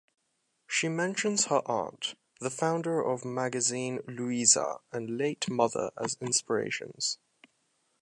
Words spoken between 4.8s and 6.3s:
and late mother as